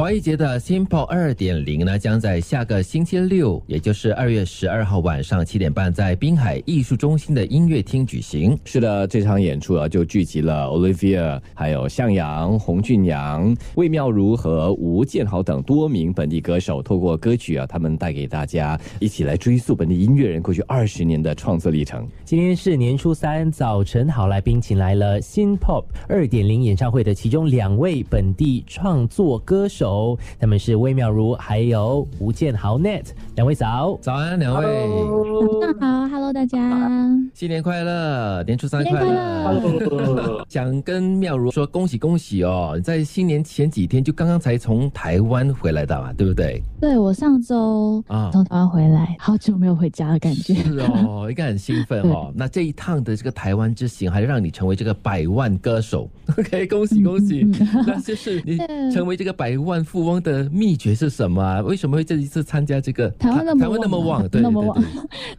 [0.00, 8.58] 华语节的新 p 二点零呢，将在下个星期六，也就是二月十二号晚上七点半，在滨海艺术中心的音乐厅举行。
[8.64, 22.08] 是的，这场演出啊，就聚集了 Olivia、还有向阳、洪俊阳、魏妙如和吴建豪等多名本地歌手，透过歌曲啊，他们带给大家一起来追溯本地音乐人过去二十年的创作历程。
[22.24, 29.89] 今天是年初三早晨，好来宾请来了新 Pop 二点零演唱会的其中两位本地创作歌手。
[30.38, 33.06] 他们是魏妙如，还有吴建豪 Net
[33.36, 33.98] 两位早。
[34.00, 34.88] 早安，两位。
[35.78, 40.44] 早上好，Hello 大家， 新年快乐，年初三快乐。
[40.48, 46.62] 想跟妙如说恭喜恭喜哦，你在新年前几天就刚刚才从台湾回来的嘛，对不对？
[46.80, 50.54] 对，我上周啊从台湾回来，好久没有回家的感觉。
[50.54, 52.32] 是哦， 应该很兴奋哦。
[52.34, 56.08] 那这一趟的这个台湾之行，还让你成为这个百万歌手。
[56.38, 57.44] OK，恭喜恭喜！
[57.86, 58.56] 那就是你
[58.92, 59.80] 成为这个百万。
[59.80, 61.60] 富翁的秘诀是什么啊？
[61.62, 64.28] 为什么会这一次参加这个台湾那么台湾那么旺？
[64.28, 64.84] 对那么旺。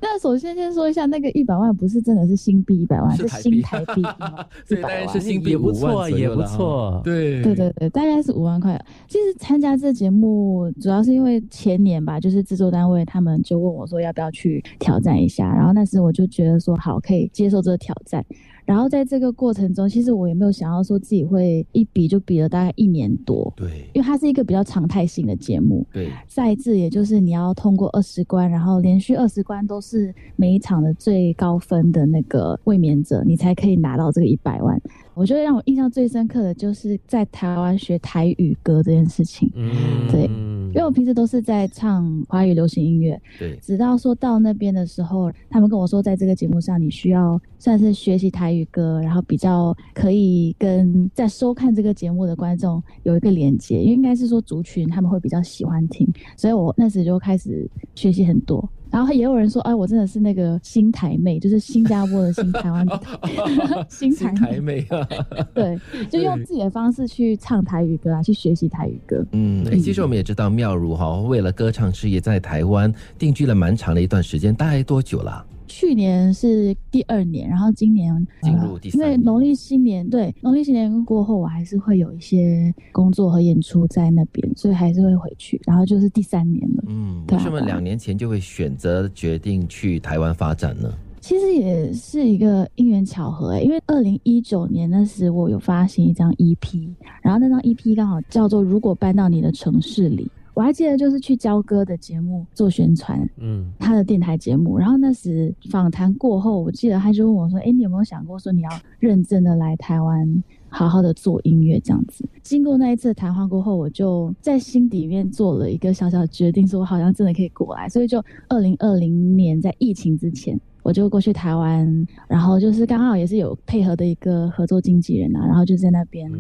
[0.01, 4.01] 那首先先说一下，那个一百万不是真的是新币一百万，是新台币
[4.69, 7.01] 一百万，是新币不错，也不错。
[7.03, 8.79] 对对对对，大概是五万块。
[9.07, 18.25] 其实参加这节目主要是因为前年吧，就是制作单位他们就问我说要不要去挑战一下，然后那时我就觉得说好，可以接受这个挑战。
[18.65, 34.79] 然后在这个过程中，其实我也没有想要说自己会一比就比了大概一年多，对，因为它是一个比较常态性的节目，对，赛制也就是你要通过二十关，然后连续二十关都是每一场的最高分的那个卫冕者，你才可以拿到这个一百万。
[35.13, 39.71] 我觉得让我印象最深刻的就是在台湾学台语歌这件事情，嗯，
[40.11, 40.29] 对。
[40.71, 43.57] 因为我平时都是在唱华语流行音乐，对。
[43.57, 58.67] 直到说到那边的时候，他们跟我说，在这个节目上，你需要算是学习台语歌，然后比较可以跟在收看这个节目的观众有一个连接，因为应该是说族群他们会比较喜欢听，所以我那时就开始学习很多。
[58.91, 62.99] 然后也有人说，哎，我真的是那个新台妹，就是新加坡的新台湾的
[63.89, 65.07] 新台妹啊。
[65.55, 65.79] 对，
[66.09, 69.25] 就用自己的方式去唱台语歌啊，去学习台语歌。
[69.31, 75.45] 嗯，哎，其实我们也知道妙如哈，为了歌唱事业在台湾定居了蛮长的一段时间，大概多久了？
[75.71, 85.59] 去年是第二年，然后今年进入第三因为农历新年对农历新年过后，我还是会有一些工作和演出在那边，所以还是会回去。
[85.65, 86.83] 然后就是第三年了。
[86.89, 90.93] 嗯，为什么两年前就会选择决定去台湾发展呢？
[91.21, 96.89] 其实也是一个因缘巧合哎，因为二零一九年那时我有发行一张 EP，
[97.21, 100.25] 然后那张 EP 刚好叫做《如果搬到你的城市里》。
[100.61, 104.77] 我还记得，就是去交哥的节目做宣传，嗯，他的电台节目。
[104.77, 117.89] 然后那时访谈过后，我记得他就问我说：“哎，你有没有想过说你要认真的来台湾，好好的做音乐这样子？”经过那一次谈话过后，我就在心底面做了一个小小的决定，说我好像真的可以过来。
[117.89, 126.31] 所以就二零二零年在疫情之前，我就过去台湾，然后就是刚好也是有配合的一个合作经纪人啊，然后就在那边。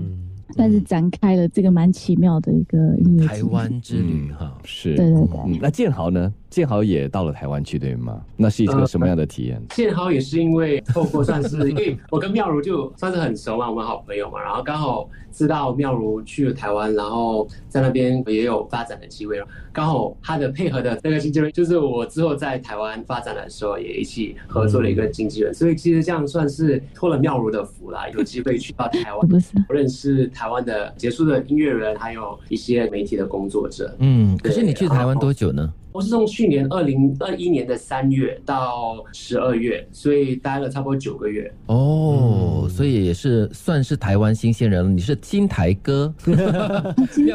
[0.55, 5.59] 但是展开了这个蛮奇妙的一个音乐台湾之旅哈，是对对对。
[5.61, 6.33] 那建豪呢？
[6.51, 8.21] 建豪也到了台湾去对吗？
[8.35, 9.59] 那是一个什么样的体验？
[9.69, 19.41] 建豪也是因为透过算是 因为我跟妙如就算是很熟嘛，我们好朋友嘛，然后刚好知道妙如去了台湾，然后在那边也有发展的机会，
[19.71, 29.29] 刚好他的配合的那个经纪人就是我之后在台湾发展的时候也一起合作了一个经纪人，所以其实这样算是托了妙如的福啦， 有机会去到台湾，
[29.69, 33.95] 认识台湾的杰出的音乐人，还有一些媒体的工作者。
[33.99, 35.73] 嗯，可是你去台湾多久呢？
[35.93, 41.51] 我是从去年二零二一年的三月到十二月，所以待了差不多九个月。
[41.65, 44.89] 哦，所以也是算是台湾新鲜人了。
[44.89, 46.35] 你是新台哥，新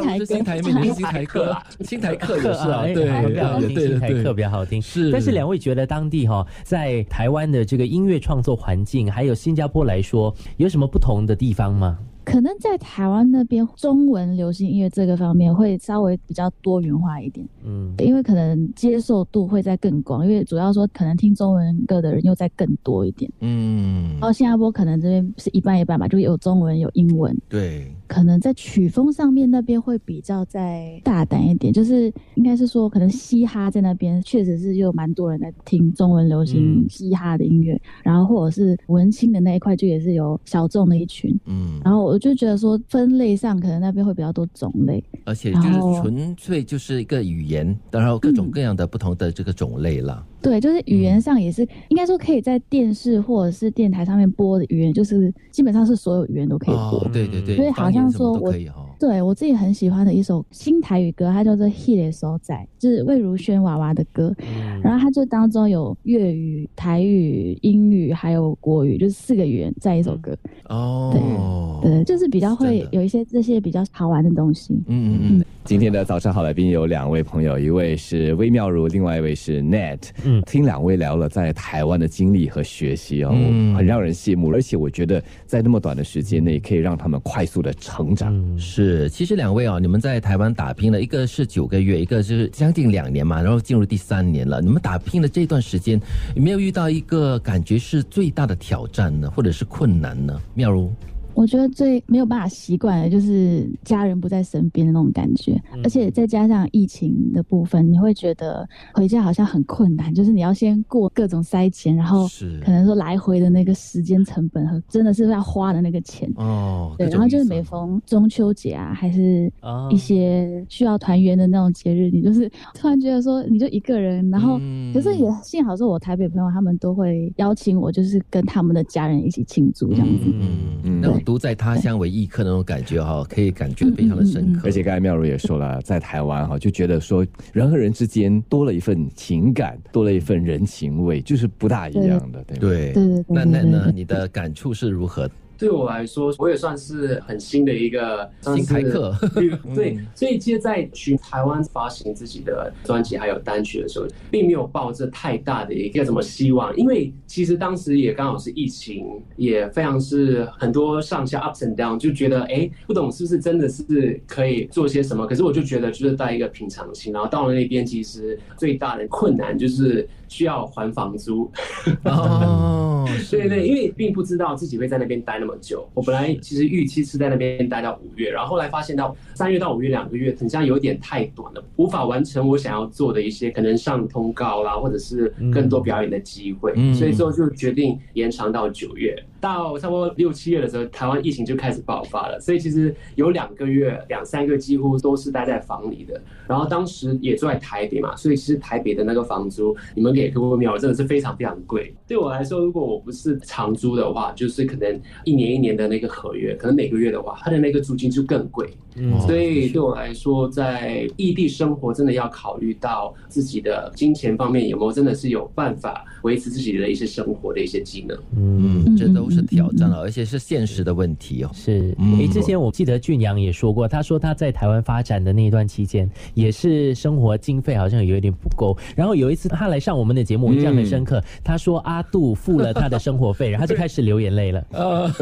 [0.00, 4.81] 台新台妹，新台客，新台客也是啊，对，比较好听，新台客比较好听。
[4.81, 11.99] 是，但是两位觉得当地哈，在台湾的这个音乐创作环境，还有新加坡来说，有什么不同的地方吗？
[12.26, 42.17] 可能在台湾那边，中文流行音乐这个方面会稍微比较多元化一点，嗯，因为可能接受度会在更广，因为主要说可能听中文歌的人又在更多一点，嗯，然后新加坡可能这边是一半一半吧，就有中文有英文，对，可能在曲风上面那边会比较再大胆一点，就是应该是说可能嘻哈在那边确实是有蛮多人在听中文流行嘻哈的音乐，然后或者是文青的那一块就也是有小众的一群，嗯，然后我。
[42.26, 45.70] 就觉得说分类上可能那边会比较多种类，而且就是
[46.00, 50.26] 纯粹就是一个语言，然后各种各样的不同的这个种类了。
[50.43, 57.08] 对，就是语言上也是应该说可以在电视或者是电台上面播的语言，就是基本上是所有语言都可以播。
[57.12, 58.52] 对对对，所以好像说我
[58.98, 64.34] 对我自己很喜欢的一首新台语歌，它叫做《He 的所在》，就是魏如萱娃娃的歌。
[64.82, 70.37] 然后它就当中有粤语、台语、英语还有国语，就是四个语言在一首歌。
[70.69, 74.75] 哦，对，就是比较会有一些这些比较好玩的东西。
[74.87, 75.44] 嗯嗯嗯。
[75.64, 79.98] 今天的早上好来宾有两位朋友，一位是微妙如，另外一位是 Net。
[80.25, 83.31] 嗯，听两位聊了在台湾的经历和学习哦，
[83.76, 84.52] 很让人羡慕。
[84.52, 88.32] 而且我觉得在那么短的时间内，可以让他们快速的成长。
[88.56, 94.61] 是，是其实两位啊，你们在台湾打拼了，一个是九个月，一个是将近两年嘛，然后进入第三年了。
[94.61, 96.00] 你们打拼的这段时间，
[96.37, 100.41] 有没有遇到一个感觉是最大的挑战呢，或者是困难呢？
[100.55, 100.93] 妙如。
[101.37, 112.27] 我觉得最没有办法习惯的就是家人不在身边的那种感觉，而且再加上疫情的部分，你会觉得回家好像很困难，就是你要先过各种塞钱，然后
[112.65, 116.94] 可能说来回的那个时间成本和真的是要花的那个钱哦。
[116.97, 119.53] 对，然后就是每逢中秋节啊，还是
[119.91, 124.59] 一些需要团圆的那种节日，你就是突然觉得说你就一个人，然后
[124.94, 130.25] 可是也幸好是我台北朋友他们都会邀请我，就是跟他们的家人一起庆祝这样子。
[130.32, 131.25] 嗯嗯，对。
[131.26, 134.61] 独在他乡为异客那种感觉哈，可以感觉非常的深刻。
[134.64, 143.25] 而且刚才妙如也说了，在台湾哈，就觉得说人和人之间多了一份情感，多了一份人情味，就是不大一样的，对对对。
[143.26, 145.28] 那那呢，你的感触是如何？
[145.58, 149.14] 对我来说，我也算是很新的一个新台客。
[149.75, 159.06] 对，所以其实，在去台湾发行自己的专辑还有单曲的时候，并没有抱着太大的一个什么希望，因为其实当时也刚好是疫情，
[159.37, 165.26] 也非常是很多上下 ups and down，就觉得哎，不懂是不是真的是可以做些什么？
[165.26, 171.50] 可是我就觉得就是带一个平常心，然后到了那边，其实最大的困难就是需要还房租。
[172.05, 175.46] 哦，对对，因为并不知道自己会在那边待那。
[175.46, 189.17] 么久，我本来其实预期是在那边待到五月，然后后来发现到三月到五月两个月，很像有点太短了，无法完成我想要做的一些可能上通告啦，或者是更多表演的机会，所以之后就决定延长到九月。
[189.41, 196.21] 到差不多六七月的时候，台湾疫情就开始爆发了，所以其实有两个月、两三个几乎都是待在房里的。
[196.49, 201.94] 然后当时也住在台北嘛，所以其实台北的那个房租，你们给各位秒真的是非常非常贵。
[202.06, 208.69] 对我来说，如果我不是长租的话，就是可能一年一年的那个合约，可能每个月的话，它的那个租金就更贵。
[208.99, 218.19] 嗯所以对我来说，在异地生活真的要考虑到自己的金钱方面有没有真的是有办法维持自己的一些生活的一些技能。
[218.35, 221.50] 嗯，这都是挑战了，而且是现实的问题哦。
[221.52, 228.75] 是，哎，之前我记得俊阳也说过，他说他在台湾发展的那一段期间，也是生活经费好像有一点不够。
[228.96, 231.23] 然后有一次他来上我们的节目，我印象很深刻。
[231.44, 234.67] 他说阿杜付了他的生活费，然后就开始流眼泪了。
[234.73, 235.12] 哦，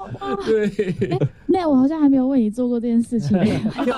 [0.46, 1.18] 对。
[1.46, 2.78] 那我好像还没有为你做过。
[2.78, 3.36] 这件事情，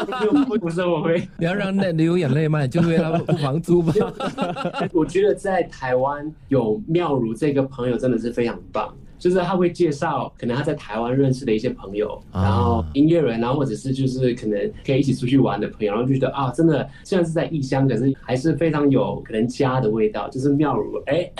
[0.58, 2.66] 不是我会，你要让那流眼泪吗？
[2.66, 3.92] 就为了付房租吗？
[4.94, 8.90] 我觉得在台湾有妙如这个朋友真的是非常棒。
[9.20, 21.30] 就是他会介绍可能他在台湾认识的一些朋友，然后音乐人，然后或者是就是可能可以一起出去玩的朋友，然后就觉得啊，真的虽然是在异乡，可是还是非常有可能家的味道，就是妙如哎，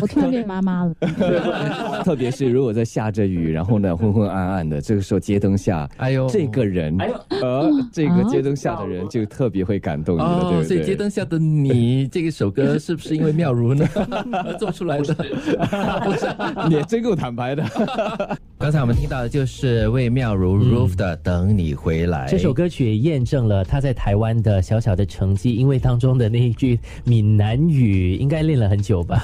[0.00, 0.94] 我突然变妈妈了。
[2.02, 10.64] 特别是如果在下着雨，然后呢昏昏暗暗的，这个时候街灯下，哎呦，这个人，哎呦，呃，这个街灯下的人就特别会感动对不对？
[10.64, 13.86] 所以街灯下的你这一首歌是不是因为妙如呢
[14.58, 15.14] 做出来的？
[16.02, 16.29] 不是。
[16.68, 17.64] 你也真够坦白的。
[18.58, 25.54] 刚才我们听到的就是魏妙如 Roof 的《等你回来》这首歌曲，也验证了他在台湾的小小的成绩。
[25.54, 29.22] 因为当中的那一句闽南语，应该练了很久吧？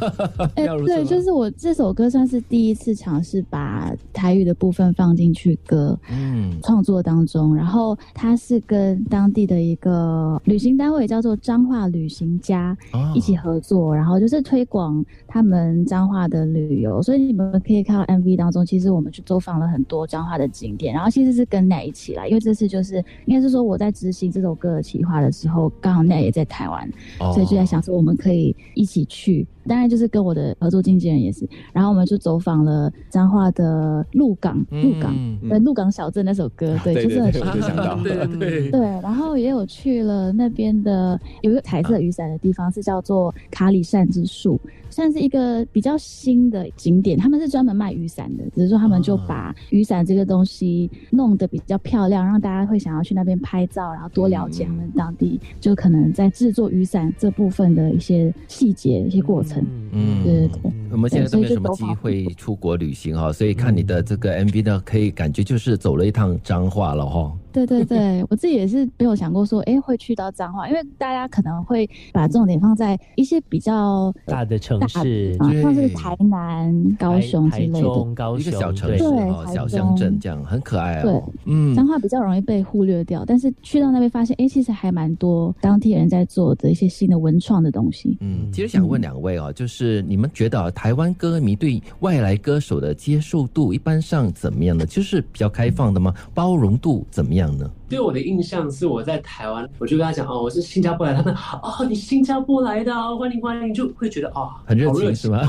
[0.56, 7.54] 哎，对，就是我这首歌算是第一次尝试把台语的部分放进去歌嗯创作当中。
[7.54, 12.74] 然后他是跟当地的一个旅行单位叫做彰化旅行家
[13.14, 16.47] 一起合作，然后就是推广他们彰化的。
[16.52, 26.90] 旅游，所以你们可以看到 MV 当中，其实我们去走访了很多彰化的景点，然后其实是跟奈一起来，因为这次就是应该是说我在执行这首歌的企划的时候，刚好奈也在台湾，
[27.32, 29.46] 所以就在想说我们可以一起去。
[29.66, 35.14] 当然就是跟我的合作经纪人也是，然后我们就走访了彰化的鹿港，鹿港
[35.46, 44.58] 对鹿港小镇那首歌，对，就是很想到，对对对，然后也有去了那边的有一个彩色雨伞的地方，是叫做卡里善之树。
[44.90, 59.48] 算是一个比较新的景点，他们是专门卖雨伞的，只是说他们就把雨伞这个东西弄得比较漂亮，让大家会想要去那边拍照，然后多了解他们当地就可能在制作雨伞这部分的一些细节、一些过程。
[59.48, 59.64] 程。
[59.92, 60.72] 嗯，对对对。
[60.92, 67.32] 我们现在都没有什么机会出国旅行哈，所以看你的这个 MV 呢，可以感觉就是走了一趟彰化了哈。
[67.52, 81.02] 对对对，我自己也是没有想过说，哎，会去到彰化，因为大家可能会把重点放在一些比较大的城市，像是台南、高雄之类的一个小城市哦，小乡镇这样很可爱啊。
[81.02, 88.16] 对，嗯，彰化比较容易被忽略掉，但是去到那边发现，哎，其实还蛮多当地人在做的一些新的文创的东西。
[88.20, 94.84] 嗯，其实想问两位哦，就是你们觉得台湾歌迷对外来歌手的接受度一般上怎么样呢？
[94.86, 96.14] 就是比较开放的吗？
[96.34, 97.37] 包容度怎么样？
[97.38, 97.77] 样呢？
[97.88, 105.40] 对我的印象是我在台湾，我就跟他讲哦，我是新加坡来，他们哦，你新加坡来的，欢迎欢迎，就会觉得哦，很热情是吗？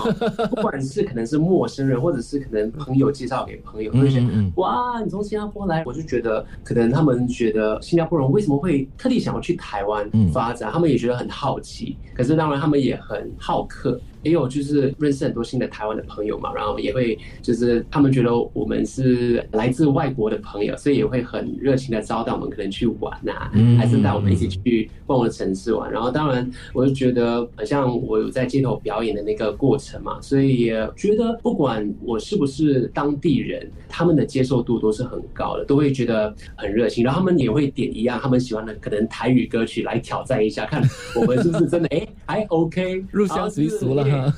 [0.50, 14.00] 不管是可能是陌生人，或者是可能朋友介绍给朋友，会觉得哇，你从新加坡来，我就觉得可能他们觉得新加坡人为什么会特地想要去台湾发展，他们也觉得很好奇，可是当然他们也很好客。
[14.22, 25.91] 也有就是认识很多新的台湾的朋友嘛，然后也会就是他们觉得我们是来自外国的朋友，所以也会很热情的招待我们，可能去玩呐，还是带我们一起去逛的城市玩。
[25.91, 37.03] 然后当然我就觉得，好像我有在街头表演的那个过程嘛，所以也觉得不管我是不是当地人，他们的接受度都是很高的，都会觉得很热情。
[37.03, 40.81] 然后他们也会点一样他们喜欢的可能台语歌曲来挑战一下，看
[41.15, 44.33] 我们是不是真的哎还 OK 入乡随俗了。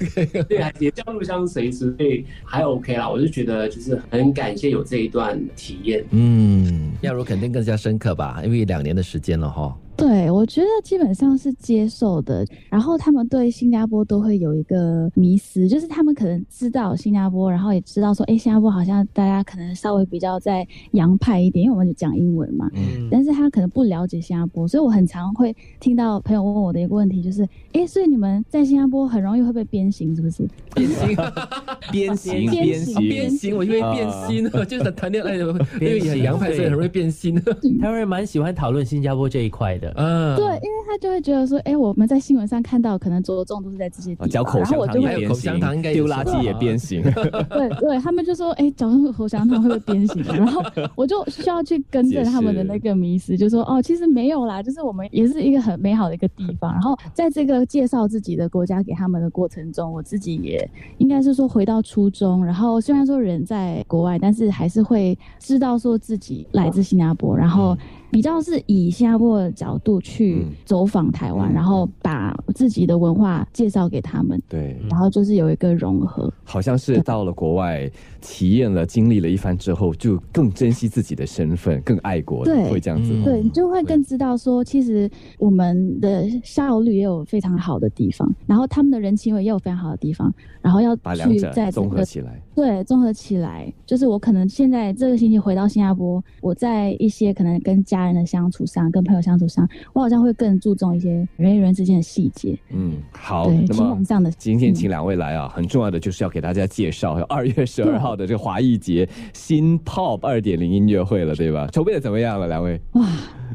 [0.47, 3.09] 对，也叫入乡随俗，所以还 OK 啦。
[3.09, 6.05] 我就觉得就是很感谢有这一段体验。
[6.11, 9.75] 嗯，亚茹肯定更加深刻吧，因为两年的时间了哈。
[10.01, 12.43] 对，我觉得基本上是接受的。
[12.71, 22.67] 然后他们对新加坡都会有一个迷思，就是他们可能知道新加坡，然后也知道说，哎，新加坡好像大家可能稍微比较在洋派一点，因为我们就讲英文嘛。
[22.73, 23.07] 嗯。
[23.11, 30.47] 但是他可能不了解新加坡，所以我很常会听到朋友问我的一个问题，就是，哎，所以你们在新加坡很容易会被鞭刑，是不是？
[30.73, 31.15] 鞭刑，
[31.91, 35.45] 鞭刑，鞭刑，鞭刑，我以为变心，就是谈恋爱的，
[35.79, 37.39] 因为很洋派，所以很容易变心。
[37.79, 39.90] 台湾人蛮喜欢讨论新加坡这一块的。
[39.95, 44.27] 嗯，对，因为他就会觉得说，哎，我们在新闻上看到可能着重都是在这些地方，
[44.59, 47.01] 然后我就会口香糖应该丢垃圾也变形，
[47.49, 50.23] 对对，他们就说，哎，嚼口香糖会不会变形？
[50.33, 50.63] 然后
[50.95, 56.71] 我就需要去更正他们的那个迷思，就说，哦，其实没有啦，就是我们也是一个很美好的一个地方。
[56.71, 67.77] 然后在这个介绍自己的国家给他们的过程中，我自己也应该是说回到初中，然后虽然说人在国外，但是还是会知道说自己来自新加坡，然后。
[68.11, 74.41] 比较是以新加坡的角度去走访台湾，然后把自己的文化介绍给他们。
[74.49, 76.31] 对，然后就是有一个融合。
[76.43, 77.89] 好像是到了国外
[78.19, 82.43] 体验了、经历了一番之后，就更珍惜自己的身份，更爱国。
[82.43, 83.13] 对，会这样子。
[83.23, 92.41] 对，你就会更知道说，其实我们的效率也有非常好的地方，然后他们的人情味也有非常好的地方，然后要去再综合起来。
[92.53, 102.57] 对，综合起来，就是我可能现在这个星期回到新加坡，我在一些可能跟家人的相处上，跟朋友相处上，我好像会更注重一些人与人之间的细节。
[102.69, 103.49] 嗯，好。
[103.67, 111.67] 那么上的今天请两位来啊，很重要的就是要给大家介绍二月十二号的这个华艺节新 Pop 二点零音乐会了，对吧？
[111.71, 112.79] 筹备的怎么样了，两位？
[112.93, 113.07] 哇！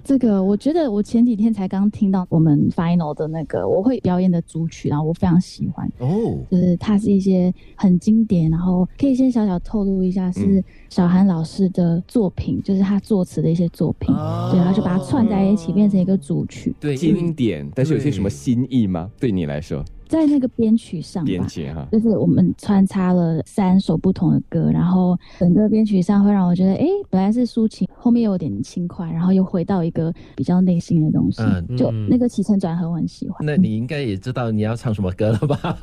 [0.05, 10.63] 这个我觉得我前几天才刚听到我们 final 的那个我会表演的主曲，然后我非常喜欢哦，就是它是一些很经典，然后可以先小小透露一下是
[10.97, 14.07] 小韩老师的作品，就是他作词的一些作品，
[14.51, 19.11] 对，然后就把它串在一起变成一个主曲，对，经典，但是有些什么新意吗？
[19.21, 19.85] 对你来说？
[20.09, 33.39] 在那个编曲上，编曲哈，就是我们穿插了三首不同的歌，然后整个编曲上会让我觉得，哎，本来是抒情，后面又有点轻快，然后又回到一个比较内心的东西，嗯，就那个起承转合我很喜欢。
[33.45, 35.77] 那你应该也知道你要唱什么歌了吧？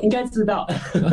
[0.00, 0.66] 应该知道，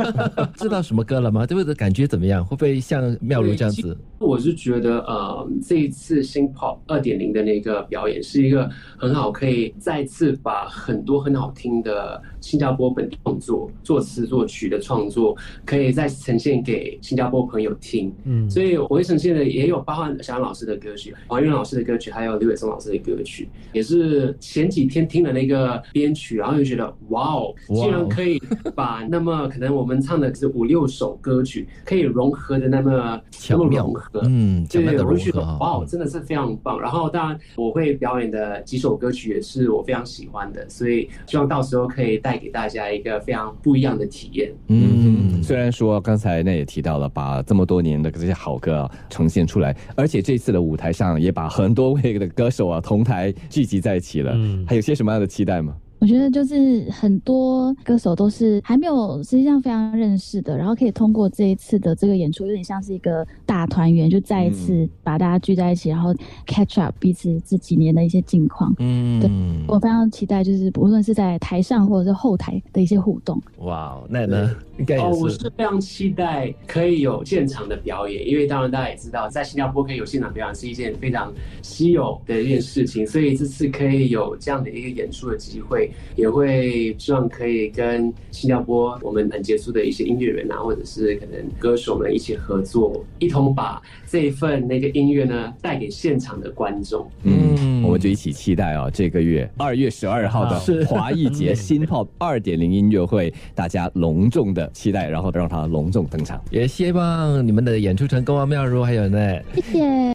[0.56, 1.46] 知道什么歌了吗？
[1.46, 2.46] 这个感觉怎么样？
[2.46, 3.98] 会不会像妙如这样子？
[4.20, 12.22] 我是觉得，呃，这一次新 pop 二点零的那个表演是一个很好，可以再次把很多很好听的。
[12.48, 15.36] 新加坡本地创作、作词作曲的创作，
[15.66, 18.13] 可以再呈现给新加坡朋友听。
[18.24, 23.50] 嗯，所以我会呈现的也有包含小杨老师的歌曲、黄韵老师的歌曲，还有刘伟松老师的歌曲。
[23.74, 28.42] 也是前几天听了那个编曲，然后就觉得哇哦，竟然可以
[28.74, 34.22] 把那么可能我们唱的是五六首歌曲，可以融合的那么那么融合。
[34.24, 36.80] 嗯，对，我觉得哇哦，真的是非常棒。
[36.80, 42.37] 然后当然我会表演的几首歌曲也是我非常喜欢的，所以希望到时候可以带。
[42.38, 44.51] 给大家一个非常不一样的体验。
[44.67, 54.32] 嗯，虽然说刚才那也提到了，把这么多年的这些好歌啊呈现出来，而且这次的舞台上也把很多位的歌手啊同台聚集在一起了。
[54.36, 55.75] 嗯，还有些什么样的期待吗？
[56.00, 66.13] 我觉得就是很多歌手都是还没有实际上非常认识的，然后可以通过这一次的这个演出，有点像是一个大团圆，就再一次把大家聚在一起，然后
[66.46, 68.74] catch up 彼此这几年的一些近况。
[68.80, 69.30] 嗯，对
[69.68, 73.42] 我非常期待，就是无论是在台上或者是后台的一些互动。
[73.60, 74.56] 哇，那呢？
[74.77, 85.87] 应该哦，我是非常期待可以有现场的表演，因为当然大家也知道，在新加坡可以有现场表演是一件非常稀有的一件事情，所以这次可以有这样的一个演出的机会。
[86.15, 97.08] 也会希望可以跟新加坡我们很杰出的一些音乐人啊，或者是可能歌手们一起合作，一同把这一份那个音乐呢带给现场的观众。
[97.24, 106.41] 嗯，我们就一起期待啊，这个月二月十二号的华艺节新 pop 二点零音乐会，大家隆重的期待，然后让它隆重登场。
[106.50, 110.13] 也希望你们的演出成功啊，妙如还有呢，谢谢。